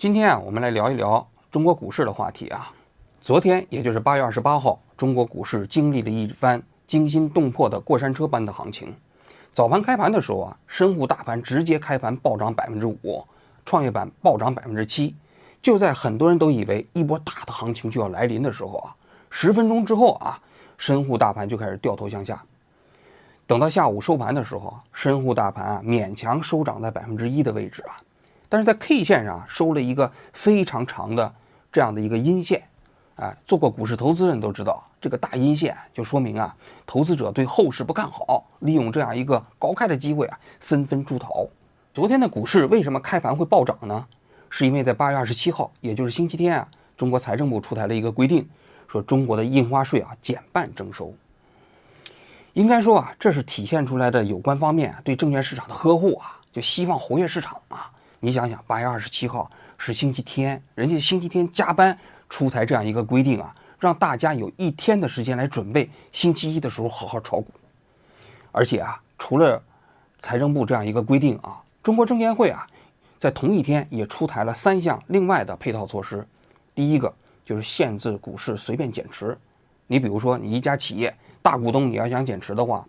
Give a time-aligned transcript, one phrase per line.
[0.00, 2.72] 今天啊，我们来聊一聊中国股市的话题啊。
[3.20, 8.96] 昨天，也就是八月二十八号，中国股市经历了一番惊心动魄的过山车般的行情。
[9.52, 13.22] 早盘开盘的时候啊，深沪大盘直接开盘暴涨百分之五，
[13.66, 15.14] 创业板暴涨百分之七。
[15.60, 18.96] 就在很多人都以为一波大的行情就要来临的时候啊，
[19.28, 20.40] 十分钟之后啊，
[20.78, 22.42] 深沪大盘就开始掉头向下。
[23.46, 28.00] 等到下午收盘的时候，深沪大盘啊勉强收涨在百分之一的位置啊，
[28.50, 31.32] 但是在 K 线上收了一个非常长的
[31.72, 32.62] 这样的一个阴线，
[33.14, 41.46] 哎，做过股市投资人都知道，这个大阴线就说明啊，投资者对后市不看好，利用这样一个高开的机会啊，纷纷出逃。
[41.94, 44.04] 昨天的股市为什么开盘会暴涨呢？
[44.50, 48.48] 是因为在八月二十七号，也就是星期天啊，中国财政部出台了一个规定，
[48.88, 51.14] 说中国的印花税啊减半征收。
[52.54, 57.88] 应该说啊，这是体现出来的有关方面对证券市场的呵护啊，就希望活跃市场啊。
[58.22, 61.98] 你想想，八月二十七号是星期天，人家星期天加班
[62.28, 67.46] 出台这样一个规定啊，让大家有一天的时间来准备星期一的时候好好炒股。
[68.52, 69.62] 而且啊，除了
[70.20, 72.66] 财政部这样一个规定啊，中国证监会啊，
[73.18, 76.26] 在同一天也出台了三项另外的配套措施。
[76.74, 77.10] 第一个
[77.42, 79.36] 就是限制股市随便减持，
[79.86, 81.14] 你比如说你一家企业。
[81.42, 82.86] 大股东，你要想减持的话，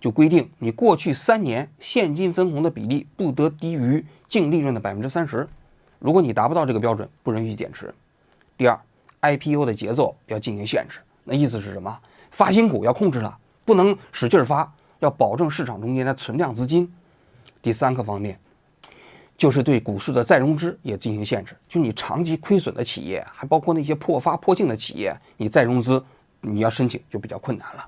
[0.00, 5.46] 就规定你过去三年现金分红的比例不得低于净利润的百分之三十。
[5.98, 7.94] 如果你达不到这个标准，不允许减持。
[8.56, 8.80] 第二
[9.20, 10.98] ，IPO 的节奏要进行限制。
[11.24, 11.98] 那意思是什么？
[12.30, 16.90] 发行股要控制了，不能使劲发，要保证市场中间的存量资金。
[17.60, 18.38] 第三个方面，
[19.36, 21.54] 就是对股市的再融资也进行限制。
[21.68, 26.02] 就你长期亏损的企业，还包括那些破发破净的企业，你再融资。
[26.42, 27.86] 你要申请就比较困难了。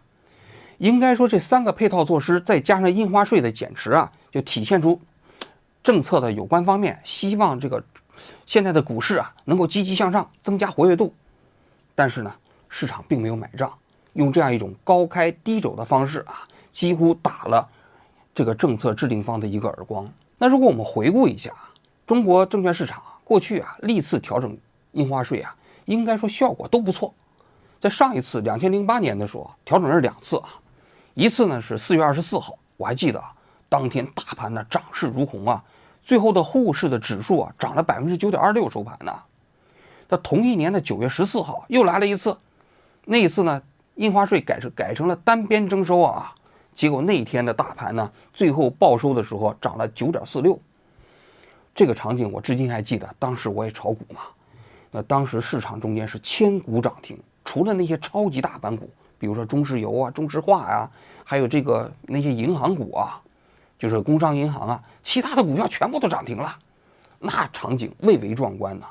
[0.82, 5.00] 应该说，这三个配套措施再加上印花税的减持啊，就体现出
[5.80, 7.80] 政策的有关方面希望这个
[8.46, 11.14] 现在的股市啊能够积极向上，增加活跃度。
[11.94, 12.34] 但是呢，
[12.68, 13.72] 市场并没有买账，
[14.14, 16.42] 用这样一种高开低走的方式啊，
[16.72, 17.68] 几乎打了
[18.34, 20.12] 这个政策制定方的一个耳光。
[20.36, 21.52] 那如果我们回顾一下
[22.08, 24.58] 中国证券市场过去啊历次调整
[24.94, 27.14] 印花税啊，应该说效果都不错。
[27.80, 30.48] 在上一次两千零八年的时候，调整是两次啊，
[31.14, 33.32] 一次呢是四月二十四号，我还记得啊，
[33.68, 35.62] 当天大盘呢涨势如虹啊，
[36.02, 39.12] 最后的沪市的指数啊涨了百分之九点二六收盘呢。
[40.08, 42.36] 那同一年的九月十四号又来了一次，
[43.04, 43.62] 那一次呢
[43.96, 46.34] 印花税改成改成了单边征收啊，
[46.74, 50.58] 结果那一天的大盘呢最后报收的时候涨了九点四六，
[51.74, 54.22] 这个场景我至今还记得，当时我也炒股嘛，
[54.90, 57.18] 那当时市场中间是千股涨停。
[57.44, 58.88] 除了那些超级大盘股，
[59.22, 60.90] 比如说中石油啊、中石化呀，
[61.22, 63.22] 还有这个那些银行股啊，
[63.78, 66.52] 就是工商银行啊，其他的股票全部都涨停了，
[67.20, 68.86] 那场景蔚为壮观呐。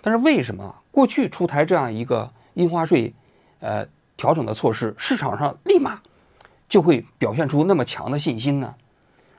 [0.00, 3.12] 但是为什么过去出台这样一个印花税，
[3.58, 3.84] 呃
[4.16, 6.00] 调整的措施，市场上立马
[6.68, 8.72] 就会表现出那么强的信心呢？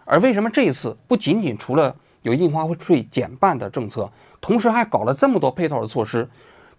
[0.03, 4.11] 而为什么这一次不仅仅除了有印花税减半的政策，
[4.41, 6.29] 同时还搞了这么多配套的措施？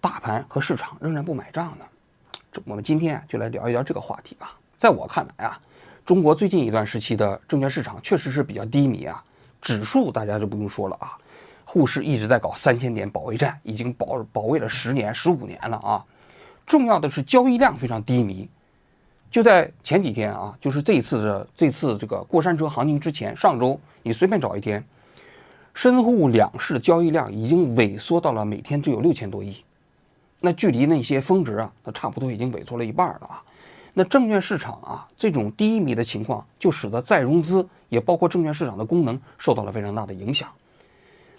[0.03, 1.84] 大盘和市场仍然不买账呢，
[2.64, 4.56] 我们今天啊就来聊一聊这个话题吧。
[4.76, 5.60] 在我看来啊，
[6.04, 9.22] 中国最近一段时期的证券市场确实是比较低迷啊。
[9.60, 11.19] 指数大家就不用说了啊，
[11.64, 16.04] 沪市一直在搞三千点保卫战，已经保保卫了十年、十五年了啊。
[16.64, 18.48] 重要的是交易量非常低迷。
[19.30, 24.82] 就在前几天啊，就是这一次的这次这个过山车行情之前，上周你随便找一天，
[25.75, 29.62] 深沪两市的交易量已经萎缩到了每天只有六千多亿。
[30.41, 33.43] 那距离那些峰值啊，它差不多已经萎缩了一半了啊。
[33.94, 40.48] 那证券市场啊，这种低迷的情况，就使得再融资也包括证券市场的功能受到了非常大的影响。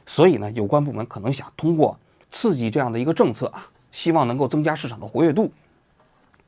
[0.06, 1.98] 所以呢，有关部门可能想通过
[2.32, 5.50] 刺激这样的一个政策啊，希望能够增加市场的活跃度。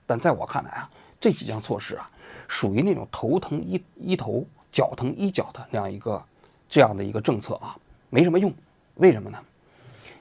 [0.05, 0.89] 但在我看来啊，
[1.21, 2.09] 这几项措施啊，
[2.49, 6.21] 属于那种头疼一一头，脚疼一脚的那样一个
[6.67, 7.77] 这样的一个政策啊，
[8.09, 8.53] 没什么用。
[8.95, 9.37] 为什么呢？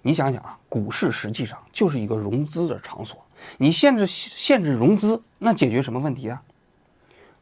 [0.03, 3.19] 你想想啊，股市实际上就是一个融资的场所。
[3.57, 6.43] 你限制限制融资，那解决什么问题啊？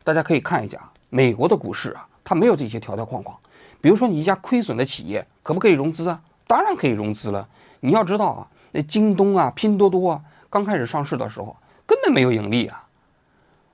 [0.04, 3.36] 大家可以看一下啊美国的股市啊，它没有这些条条框框。
[3.80, 6.20] 比如说，你一家亏损的企业，可不可以融资啊？
[6.46, 7.48] 当然可以融资了。
[7.80, 10.20] 你要知道啊，那京东啊、拼多多啊，
[10.50, 11.56] 刚开始上市的时候
[11.86, 12.84] 根本没有盈利啊。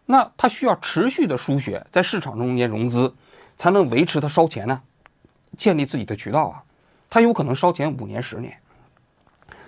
[0.06, 3.14] 那它需要持续的输血，在市场中间融资，
[3.56, 4.82] 才能维持它烧钱呢，
[5.56, 6.62] 建立自己的渠道啊。
[7.08, 8.54] 它有可能烧钱五年、十年。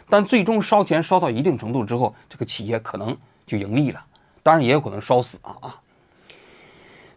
[0.09, 3.17] 但最终烧钱烧到一定程度之后，这个企业可能
[3.47, 4.05] 就盈利了，
[4.43, 5.81] 当然也有可能烧死啊啊！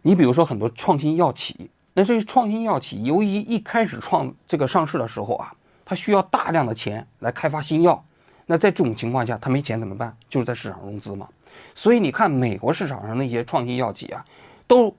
[0.01, 5.53] 你比如说很多创新药企，那这些创新药企由于一开始创这个上市的时候啊，
[5.85, 8.03] 它需要大量的钱来开发新药。
[8.45, 10.15] 那在这种情况下，它没钱怎么办？
[10.27, 11.27] 就是在市场融资嘛。
[11.75, 14.25] 所以你看，美国市场上那些创新药企啊，
[14.65, 14.95] 都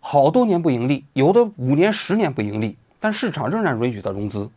[0.00, 4.48] 好多年不盈利，有的五年、十年不盈利，但市场仍然允许它融资。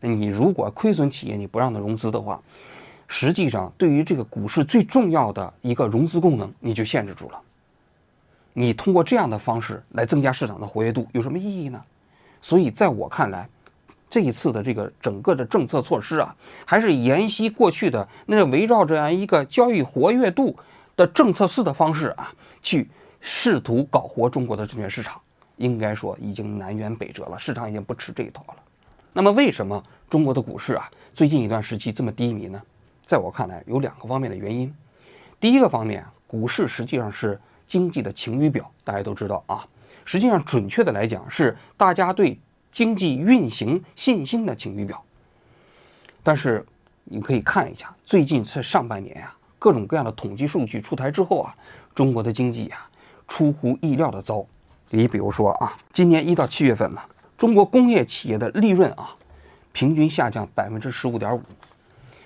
[0.00, 2.40] 那你如果亏损企业你不让它融资的话，
[3.06, 7.40] 实际上对于这个股市最重要的一个融资功能，你就限制住了。
[8.52, 11.82] 你通过这样的方式来增加市场的活跃度有什么意义呢？
[12.42, 13.48] 所以在我看来，
[14.08, 20.56] 这一次的这个整个的政策措施啊，还是沿袭过去的那围绕这样一个交易活跃度
[20.96, 22.32] 的政策式的方式啊，
[22.62, 22.88] 去
[23.20, 25.20] 试图搞活中国的证券市场。
[25.56, 28.54] 应该说已经南辕北辙了，市场已经不吃这一套了。
[29.12, 32.62] 那么为什么中国的股市啊最近一段时期这么低迷呢？
[33.06, 34.72] 在我看来有两个方面的原因。
[35.38, 37.40] 第一个方面，股市实际上是。
[37.70, 39.64] 经济的晴雨表，大家都知道啊。
[40.04, 42.36] 实际上，准确的来讲，是大家对
[42.72, 45.00] 经济运行信心的晴雨表。
[46.24, 46.66] 但是，
[47.04, 51.54] 你可以看一下，最近在上半年啊，各种各样的统计数据出台之后啊，
[51.94, 52.90] 中国的经济啊
[53.28, 54.44] 出乎意料的糟。
[54.88, 57.00] 你比如说啊，今年一到七月份呢，
[57.40, 59.16] 中国工业企业的利润啊，
[59.72, 61.40] 平均下降百分之十五点五，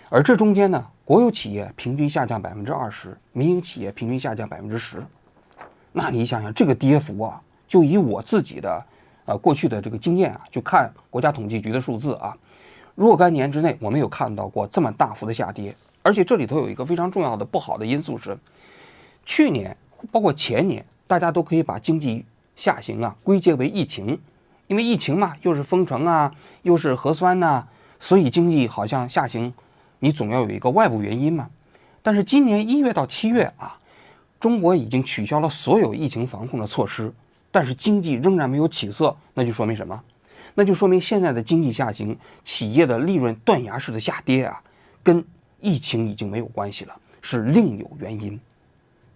[0.09, 5.01] 而这中间呢，国有企业平均下降百分之二十，民营企业平均下降百分之十。
[5.93, 8.85] 那你想想这个跌幅啊，就以我自己的，
[9.27, 12.37] 呃过去的这个经验啊，就看国家统计局的数字啊，
[12.97, 15.73] 若干年之内我没有看到过这么大幅的下跌。
[16.03, 18.37] 而且这里头有一个非常重要的不好的因素是，
[19.25, 19.77] 去年
[20.11, 22.25] 包括前年，大家都可以把经济
[22.57, 24.21] 下行啊归结为疫情，
[24.67, 27.67] 因为疫情嘛，又是封城啊，又是核酸呐，
[28.01, 29.53] 所以经济好像下行，
[29.99, 31.49] 你总要有一个外部原因嘛。
[32.03, 33.79] 但是今年一月到七月啊。
[34.41, 37.11] 中国已经取消了所有疫情防控的措施，
[37.51, 39.99] 但是经济仍然没有起色，那就说明什么？
[40.55, 42.15] 那就说明现在的经济下行，
[42.45, 44.61] 企业的利润断崖式的下跌啊，
[45.03, 45.25] 跟
[45.61, 48.39] 疫情已经没有关系了，是另有原因。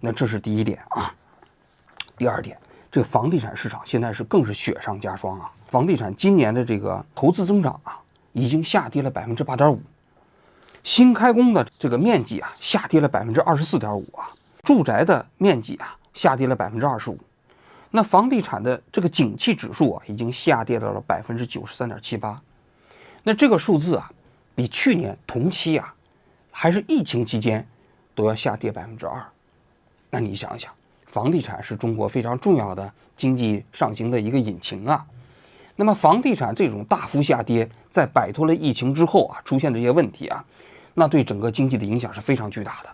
[0.00, 1.14] 那这是第一点啊。
[2.16, 2.56] 第二点，
[2.98, 5.48] 这个房地产市场现在是更是雪上加霜啊！
[5.68, 7.96] 房地产今年的这个投资增长啊，
[8.32, 9.80] 已经下跌了百分之八点五，
[10.82, 14.34] 新开工的这个面积啊，下跌了百分之二十四点五啊。
[14.64, 17.16] 住宅的面积啊下跌了百分之二十五，
[17.92, 22.42] 那房地产的这个景气指数啊已经下跌到了百分之九十三点七八，
[23.22, 24.10] 那这个数字啊
[24.56, 25.94] 比去年同期啊
[26.50, 27.64] 还是疫情期间
[28.16, 29.24] 都要下跌百分之二，
[30.10, 30.72] 那你想想，
[31.08, 35.05] 房地产是中国非常重要的经济上行的一个引擎啊，
[35.75, 40.44] 那么房地产这种大幅下跌，在摆脱了疫情之后啊出现这些问题啊，
[40.93, 42.90] 那对整个经济的影响是非常巨大的。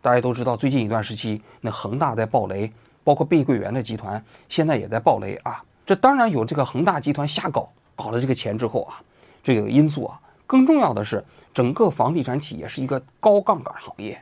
[0.00, 2.72] 大家都知道，最近一段时期，那恒大在暴雷，
[3.04, 5.62] 包括碧桂园的集团现在也在暴雷啊。
[5.84, 9.02] 这当然有这个恒大集团瞎搞，搞了这个钱之后啊，
[9.44, 10.18] 这个因素啊。
[10.46, 11.22] 更重要的是，
[11.52, 14.20] 整个房地产企业是一个高杠杆行业，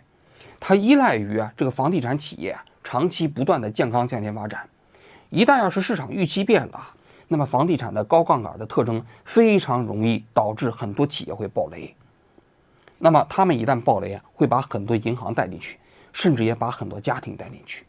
[0.59, 2.59] 它依赖于啊这个房地产企业
[2.91, 4.67] 长期不断的健康向前发展。
[5.29, 6.81] 一旦要是市场预期变了，
[7.29, 11.95] 那么房地产的高杠杆的特征非常容易导致很多企业会暴雷。
[12.97, 15.77] 那么他们一旦暴雷啊，会把很多银行带进去，
[16.15, 17.85] 甚至也把很多家庭带进去。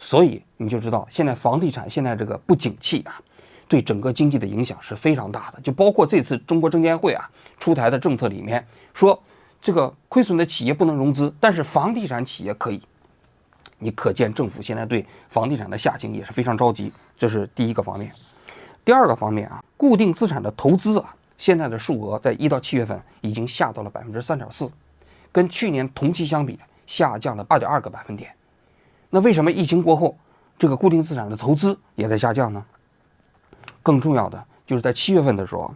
[0.00, 3.22] 所以你就知道，现在房地产现在这个不景气啊，
[3.68, 5.60] 对整个经济的影响是非常大的。
[5.60, 7.30] 就包括这次中国证监会啊
[7.60, 9.22] 出台的政策里面说，
[9.62, 12.82] 这个亏损的企业不能融资，但是房地产企业可以。
[13.80, 18.12] 你可见政府现在对房地产的下行也是非常着急，这是第一个方面。
[18.84, 21.12] 第二个方面啊，固定资产的投资啊。
[21.38, 24.70] 现在的数额在一到七月份已经下到了百分之三点四，
[25.32, 28.30] 跟去年同期相比下降了二点二个百分点。
[29.08, 30.14] 那为什么疫情过后
[30.58, 32.62] 这个固定资产的投资也在下降呢？
[33.82, 35.74] 更重要的就是在七月份的时候，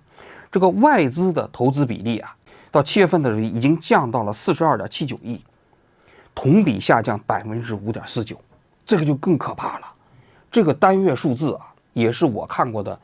[0.52, 2.36] 这个外资的投资比例啊，
[2.70, 5.42] 到七月份的时候已经降到了四十二点七九亿，
[6.34, 8.36] 同比下降百分之五点四九，
[8.86, 9.86] 这个就更可怕了。
[10.50, 12.98] 这个单月数字啊，也是我看过的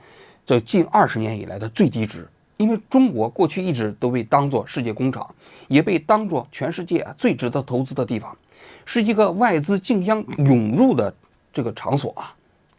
[0.45, 2.29] 这近二十年以来的最低值。
[2.57, 5.35] 因为中国过去一直都被当作世界工厂，
[5.67, 8.37] 也被当作全世界最值得投资的地方，
[8.85, 11.15] 是一个外资竞相涌入的
[11.55, 12.35] 这个场所啊。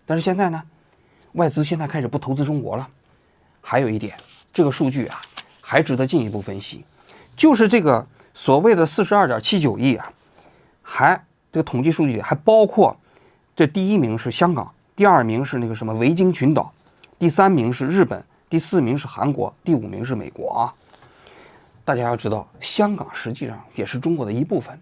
[0.05, 0.61] 但是现在呢，
[1.31, 2.87] 外资现在开始不投资中国了。
[3.59, 4.15] 还有一点，
[4.53, 5.19] 这个数据啊，
[5.61, 6.85] 还值得进一步分析，
[7.35, 8.05] 就是这个
[8.35, 10.13] 所谓的四十二点七九亿啊，
[10.93, 11.15] 还
[11.53, 12.93] 这个统计数据里还包括，
[13.55, 16.69] 这第一名是香港，第二名是那个什么维京群岛，
[17.17, 18.21] 第三名是日本。
[18.49, 20.73] 第四名是韩国，第五名是美国啊！
[21.85, 24.77] 大家要知道，香港实际上也是中国的一部分，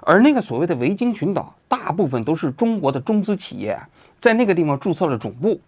[0.00, 3.80] 而那个所谓的维京群岛，大部分都是中国的中资企业
[4.20, 5.60] 在那个地方注册了总部，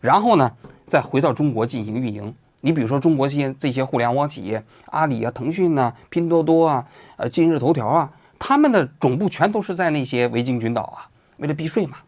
[0.00, 0.52] 然后呢，
[0.86, 2.32] 再回到中国进行运营。
[2.60, 8.08] 你比如说中国些这些互联网企业，阿里啊、腾讯呐、拼多多啊、呃今日头条啊，
[8.44, 11.06] 他们的总部全都是在那些维京群岛啊，
[11.36, 11.98] 为了避税嘛。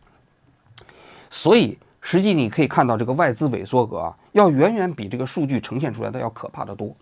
[1.30, 6.92] 所以实际你可以看到，这个外资萎缩额啊，要远远比这个数据呈现出来的要可怕的多。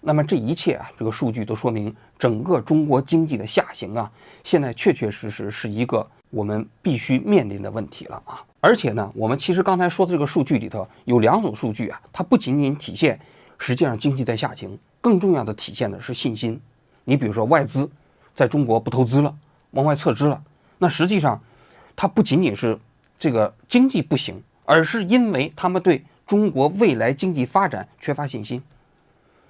[0.00, 4.08] 那么这一切啊，这个数据都说明整个中国经济的下行啊，
[4.44, 8.40] 现在确确实实是一个我们必须面临的问题了啊。
[8.60, 13.18] 而且呢，我们其实刚才说的这个数据里头有两种数据啊，它不仅仅体现
[13.58, 16.60] 实际上经济在下行，更重要的体现的是信心。
[17.04, 17.90] 你比如说外资
[18.34, 19.34] 在中国不投资了，
[19.72, 20.42] 往外撤资了，
[20.78, 21.40] 那实际上
[21.96, 22.78] 它不仅仅是
[23.18, 28.62] 这个经济不行，而是因为他们对中国未来经济发展缺乏信心。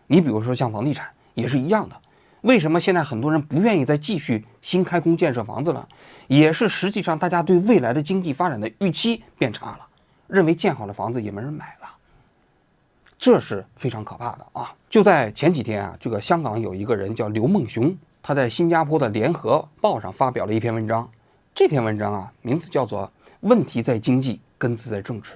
[0.06, 1.96] 你比如说像房地产也是一样的，
[2.40, 5.88] 为什么现在很多人不愿意再继续新开工建设房子了？
[6.28, 9.86] 也是实际上大家对未来的经济发展的预期变差了，
[10.26, 11.88] 认为建好了房子也没人买了，
[13.22, 14.74] 这是非常可怕的啊！
[14.90, 21.08] 就在前几天啊，这个香港有一个人叫刘梦熊，他在新加坡的联合报上发表了一篇文章，
[21.54, 23.06] 这篇文章啊名字叫做
[23.42, 25.34] 《问题在经济，根子在政治》。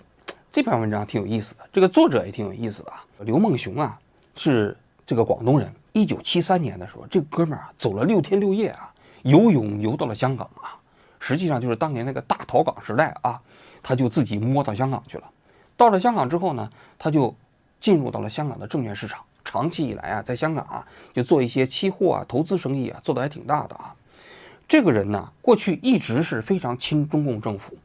[0.51, 3.97] 这篇文章挺有意思的，这个作者也挺有意思的啊，刘梦熊啊。
[4.35, 4.77] 是
[5.07, 5.73] 这个广东人。
[5.93, 10.75] 一九七三年的时候，这哥们儿啊走了六天六夜啊，游泳游到了香港啊。
[11.21, 13.41] 实际上就是当年那个大逃港时代啊，
[13.81, 15.31] 他就自己摸到香港去了。
[15.77, 17.33] 到了香港之后呢，他就
[17.87, 19.21] 进入到了香港的证券市场。
[19.45, 23.95] 长期以来啊，在香港啊就做一些期货啊、投资生意啊，做的还挺大的啊。
[24.67, 27.79] 这个人呢，过去一直是非常亲中共政府，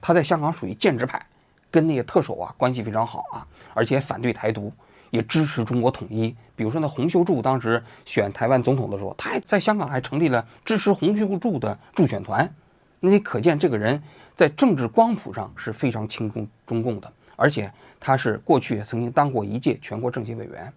[0.00, 1.26] 他在香港属于建制派，
[1.72, 3.44] 跟那些特首啊关系非常好啊，
[3.74, 4.72] 而且反对台独。
[5.10, 12.48] 也支持中国统一，比如说那洪秀柱当时选台湾总统的时候，他还在香港还成立了支持洪秀柱的助选团。
[13.00, 14.00] 那你可见这个人
[14.36, 17.68] 在政治光谱上是非常亲中中共的，而且
[17.98, 20.72] 他是过去也曾经当过一届全国政协委员。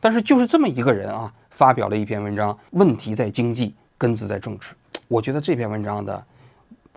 [0.00, 4.74] 但是就是这么一个人啊，发表了一篇文章，问题在经济，根子在政治。
[5.08, 6.24] 我觉得这篇文章的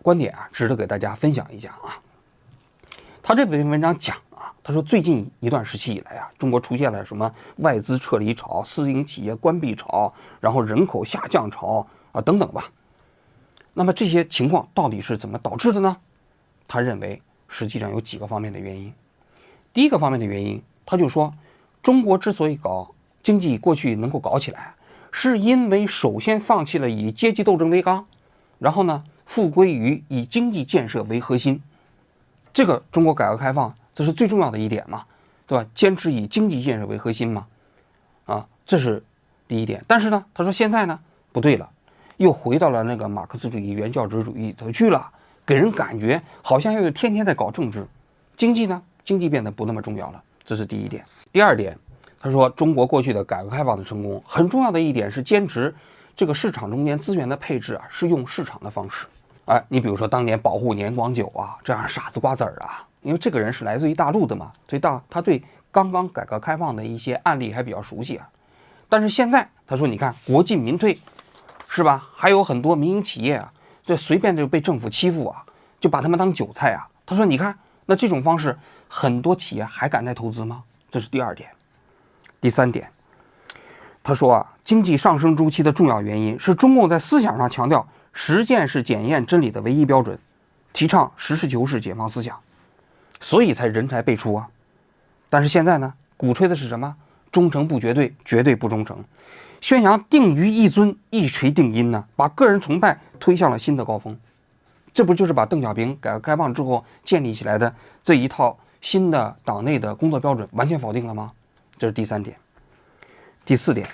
[0.01, 1.99] 观点啊，值得给大家分享一下啊。
[3.21, 4.53] 他这篇文章讲啊。
[4.63, 12.69] 他说：“最近一段时期以来啊，中国出现了什么外资撤离潮、私营企业关闭潮，然后人口下降潮啊等等吧。
[13.73, 15.95] 那么这些情况到底是怎么导致的呢？
[16.67, 18.93] 他认为实际上有几个方面的原因。
[19.73, 21.33] 第一个方面的原因，他就说，
[21.81, 24.75] 中国之所以搞经济过去能够搞起来，
[25.11, 28.05] 是因为首先放弃了以阶级斗争为纲，
[28.59, 31.61] 然后呢，复归于以经济建设为核心。
[32.53, 35.05] 这个中国改革开放。”这是最重要的一点嘛，
[35.47, 35.67] 对吧？
[35.73, 37.47] 坚持以经济建设为核心嘛，
[38.27, 39.03] 啊，这是
[39.47, 39.83] 第一点。
[39.87, 40.99] 但是呢，他说现在呢
[41.31, 41.67] 不对了，
[42.17, 45.09] 又回到了那个马克思主义原教旨主义头去了，
[45.47, 47.87] 给人感觉好像又是天天在搞政治，
[48.35, 50.21] 经济呢，经济变得不那么重要了。
[50.43, 51.01] 这是第一点。
[51.31, 51.77] 第二点，
[52.19, 55.73] 他说中国过去的改革开放的成功，很重要的一点是坚持
[56.17, 59.07] 这个市场中间资源的配置啊，是用市场的方式。
[59.45, 62.85] 哎，你比如说当年保护年广久啊，这样傻子瓜子儿啊。
[63.01, 68.27] 因为这个人是来自于大陆的嘛，所以大他对刚刚改革开放的一些案例还比较熟悉啊。
[68.89, 70.99] 但是现在他说，你看国进民退，
[71.69, 72.05] 是吧？
[72.13, 73.53] 还有很多民营企业啊，
[73.87, 75.43] 这随便就被政府欺负啊，
[75.79, 76.85] 就把他们当韭菜啊。
[77.05, 78.55] 他说，你看那这种方式，
[78.89, 80.61] 很多企业还敢再投资吗？
[80.91, 81.49] 这是第二点。
[82.41, 82.87] 第三点，
[84.03, 90.19] 他说啊，经济上升周期的重要原因是中共在思想上强调实践是检验真理的唯一标准，
[90.73, 92.37] 提倡实事求是解放思想。
[93.21, 94.49] 所以才人才辈出啊，
[95.29, 96.93] 但是现在呢，鼓吹的是什么？
[97.31, 99.03] 忠诚不绝对，绝对不忠诚，
[99.61, 102.05] 宣扬定于一尊，一锤定音呢？
[102.15, 104.17] 把个人崇拜推向了新的高峰，
[104.93, 107.73] 这不就是把邓小平改革开放之后建立起来的
[108.03, 111.31] 这一套新的党内的工作标准完全否定了吗？
[111.77, 112.35] 这是第三点。
[113.45, 113.87] 第四点，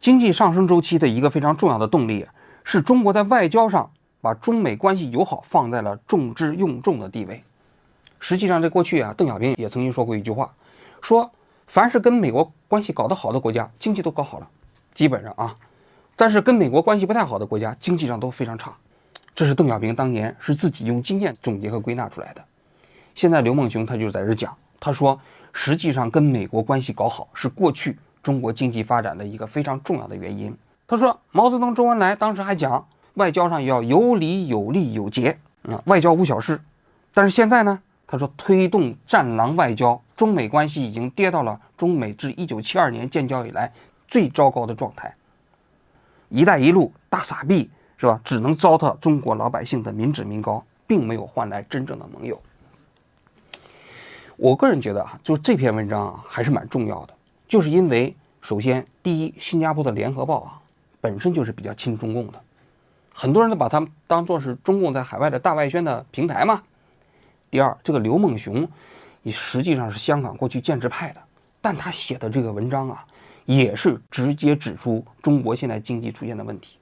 [0.00, 2.26] 经济上升周期的一个非常重要的动力，
[2.64, 3.90] 是中国在外交上
[4.20, 7.42] 把中美关系友好放在了重之用重的地位。
[8.18, 10.52] 实际上，在过去啊，邓小平也曾经说过一句话，
[11.00, 11.30] 说
[11.66, 14.48] 凡是跟美国关系搞得好的国家，经济都搞好了，
[14.96, 15.54] 基本上啊，
[16.16, 18.72] 但是跟美国关系不太好的国家，经济上都非常差。
[19.34, 22.42] 这是邓小平当年是自己用经验总结和归纳出来的。
[23.14, 25.20] 现在刘梦熊他就在这讲，他说，
[25.52, 30.56] 实际上跟美国关系搞好是过去中国经济发展的一个非常重要的原因。
[30.88, 35.36] 他说，毛泽东、周恩来当时还讲，外交上要有理有利有节
[35.68, 36.58] 啊，外交无小事。
[37.12, 37.78] 但是现在呢？
[38.08, 43.72] 他说：“推动战狼外交，中美关系已经跌到了中美自一九七二年建交以来
[44.08, 45.14] 最糟糕的状态。
[46.28, 48.20] 一带一路大傻逼是吧？
[48.24, 52.40] 只能糟蹋中国老百姓的民脂民膏，并没有换来真正的盟友。”
[54.36, 57.14] 我个人觉得啊，就这篇文章啊，还是蛮重要的，
[57.48, 60.60] 就是因为首先第一，新加坡的联合报啊，
[61.00, 62.38] 本身就是比较亲中共的，
[63.14, 66.62] 很多人都把它当做是中共在海外的大外宣的平台嘛。
[67.50, 68.68] 第二，这个刘梦熊，
[69.22, 71.22] 你实际上是香港过去建制派的，
[71.62, 73.06] 但他写的这个文章啊，
[73.46, 76.76] 也是直接指出中国现在经济出现的问题。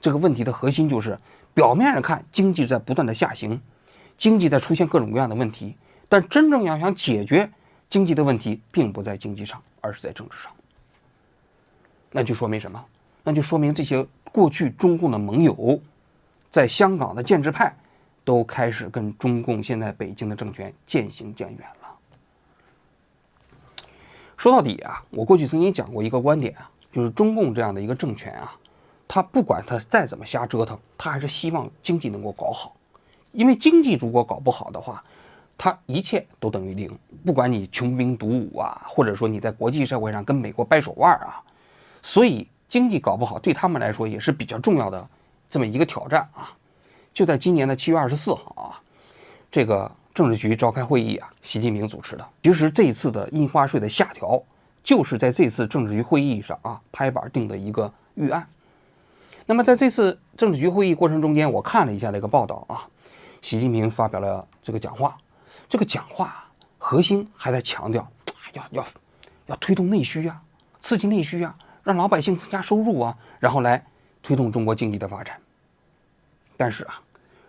[0.00, 1.18] 这个问题的核心就是，
[1.52, 3.60] 表面上看经济在不断的下行，
[4.16, 5.76] 经济在出现各种各样的问题。
[6.08, 7.50] 但真正要想解决
[7.90, 10.52] 经济的问题，并不在经济上，而是在政治上。
[12.12, 12.82] 那就说明什么？
[13.24, 15.80] 那就说明这些过去中共的盟友，
[16.52, 17.74] 在香港的建制派，
[18.22, 21.85] 都开始跟中共现在北京的政权渐行渐远了。
[24.46, 28.56] 说到底啊，我过去曾经讲过一个观点啊，就是中共这样的一个政权啊，
[29.08, 32.76] 他不管他再怎么瞎折腾，他还是希望经济能够搞好，
[33.32, 35.02] 因为经济如果搞不好的话，
[35.58, 41.42] 他一切都等于零，不管你穷兵黩武啊，或者说你在国际社会上跟美国掰手腕啊，
[42.00, 45.08] 所以经济搞不好对他们来说也是比较重要的
[45.50, 46.54] 这么一个挑战啊。
[47.12, 48.78] 就在今年的七月二十四号啊，
[49.50, 52.26] 这个政治局召开会议啊，习近平主持的。
[52.42, 54.42] 其实这一次的印花税的下调，
[54.82, 58.48] 就是在这次政治局会议上啊拍板定的一个预案。
[59.44, 62.88] 那么在这次政治局会议过程中间，我看了一下这个报道啊，
[63.42, 65.18] 习近平发表了这个讲话。
[65.68, 66.46] 这个讲话
[66.78, 68.10] 核心还在强调，
[68.54, 68.86] 要要
[69.48, 70.40] 要推动内需啊，
[70.80, 73.84] 刺激内需啊，让老百姓增加收入啊，然后来
[74.22, 75.38] 推动中国经济的发展。
[76.56, 77.02] 但是啊，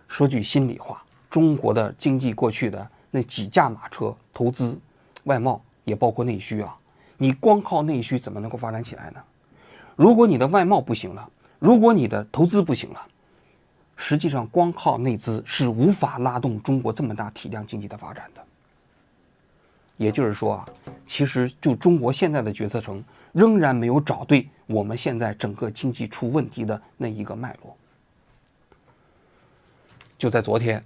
[0.06, 4.78] 说句心里话，中国的经济过去的那几驾马车，投资、
[5.24, 6.76] 外贸也包括内需啊，
[7.16, 9.20] 你光靠内需怎么能够发展起来呢？
[9.96, 13.06] 如果你的外贸不行了，如果你的投资不行了。
[14.00, 18.40] 实际上，光靠内资是无法拉动中国这么大体量经济的发展的。
[19.96, 20.68] 也就是说啊，
[21.04, 27.76] 其实就中国现在的决策层仍然没有找对我们现在整个经济出问题的那一个脉络。
[30.16, 30.80] 就在昨天，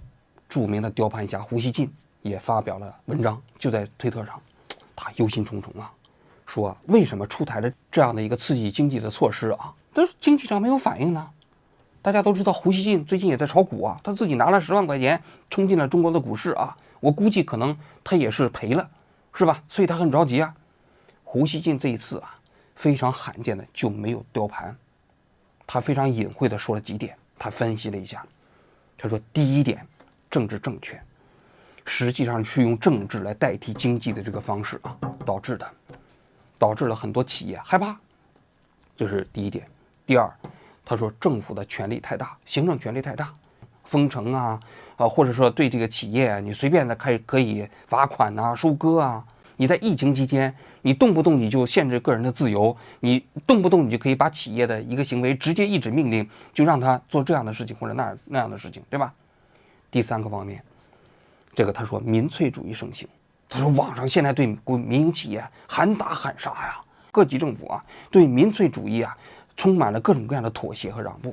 [0.53, 4.39] 著名的雕盘侠胡锡进也发表了文章，就在推特上，
[4.95, 5.91] 他忧心忡忡啊，
[6.45, 11.27] 说为什么出台了这样的一个刺激经济的措施啊，但是经济上没有反应呢？
[12.03, 18.87] 大家都知道，胡锡进最近也在炒股啊，他自己拿了十万块钱冲进了中国的股市啊，我估计可能他也是赔了，
[19.33, 19.63] 是吧？
[19.67, 20.53] 所以他很着急啊。
[21.23, 22.37] 胡锡进这一次啊，
[22.75, 24.77] 非常罕见的就没有雕盘，
[25.65, 28.23] 他非常隐晦的说了几点，他分析了一下，
[28.99, 29.83] 他说第一点，
[30.33, 30.99] 政治正确，
[31.85, 35.69] 实际上是用政治来代替经济的这个方式啊导致的，
[36.57, 37.95] 导致了很多企业害怕，
[38.97, 39.67] 这是第一点。
[40.07, 40.27] 第二。
[40.85, 43.33] 他说：“政府的权力太大，行政权力太大，
[43.85, 44.59] 封城啊，
[44.97, 49.23] 啊，或者说对这个企业，你随便的可以可以罚款呐、收割啊。
[49.55, 59.13] 你在疫情期间，你动不动你就限制个人的自由，你动不动你就可以把企业的一个行为直接一纸命令，就让他做这样的事情或者那那样的事情，对吧？
[59.93, 60.61] 第三个方面，
[61.53, 63.07] 这个他说民粹主义盛行。
[63.47, 66.81] 他说网上现在对国民营企业喊打喊杀呀，
[67.13, 69.15] 各级政府啊对民粹主义啊。”
[69.55, 71.31] 充满了各种各样的妥协和让步，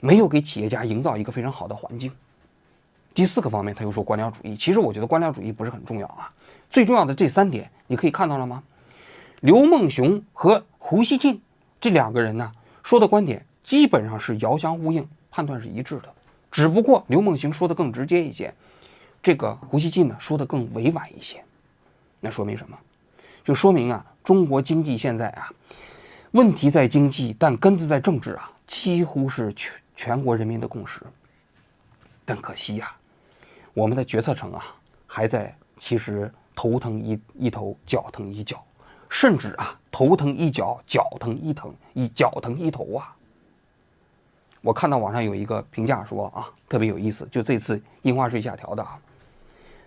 [0.00, 2.12] 没有给企业家营造一个非常好的环境。
[3.12, 4.56] 第四个方面，他又说官僚主义。
[4.56, 6.32] 其实我觉得官僚主义不是很重要啊，
[6.70, 8.62] 最重要的这三点，你可以看到了吗？
[9.40, 11.42] 刘梦熊和胡锡进
[11.80, 12.52] 这两个人呢，
[12.84, 16.14] 说的观点基本上是遥相呼应，判断是一致的。
[16.54, 18.54] 只不过刘梦行说的更直接一些，
[19.20, 21.42] 这个胡锡进呢说的更委婉一些。
[22.20, 22.78] 那说明什么？
[23.42, 25.50] 就说明啊，中国经济现在啊。
[26.30, 31.00] 问题在经济，但根子在政治啊，几乎是全全国人民的共识。
[32.24, 32.94] 但可惜呀，
[33.72, 34.64] 我们的决策层啊，
[35.08, 38.64] 还在其实头疼一一头，脚疼一脚，
[39.08, 43.12] 甚至啊，头疼一脚，脚疼一疼一脚疼一头啊。
[44.64, 48.98] 我看到网上有一个评价说啊，特别有意思，就这次印花税下调的啊，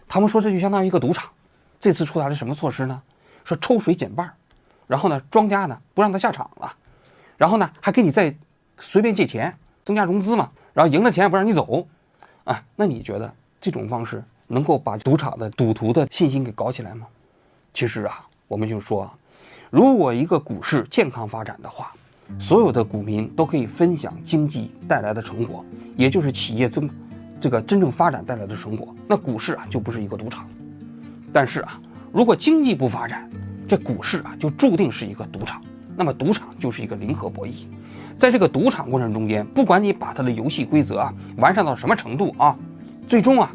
[0.07, 1.27] 他们说这就相当于一个赌场，
[1.79, 3.01] 这次出台了什么措施呢？
[3.43, 4.31] 说抽水减半。
[4.85, 6.73] 然后呢，庄家呢不让他下场了，
[7.35, 8.33] 然后呢还给你再
[8.79, 11.85] 随便借钱增加融资嘛，然后赢了钱不让你走，
[12.45, 17.05] 啊，那你觉得这种方式能够把赌场的赌徒的信心给搞起来吗？
[17.73, 19.11] 其实啊，我们就说，
[19.69, 21.91] 如果一个股市健康发展的话，
[22.39, 26.89] 所有的股民都可以分享经济带来的成果，也就是企业增
[27.39, 30.47] 这个真正发展带来的成果，那股市啊就不是一个赌场。
[31.31, 31.79] 但是啊，
[32.11, 33.29] 如果经济不发展，
[33.67, 35.61] 这股市啊，就注定是一个赌场。
[35.95, 37.51] 那么，赌场就是一个零和博弈。
[38.19, 42.57] 在这个赌场过程中间，不管你把它的游戏规则啊完善到什么程度啊，
[43.07, 43.51] 最终啊，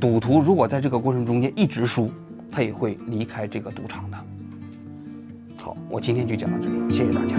[0.00, 2.10] 赌徒如果在这个过程中间一直输，
[2.50, 4.16] 他也会离开这个赌场的。
[5.56, 7.36] 好，我今天就讲到这里，谢谢大家。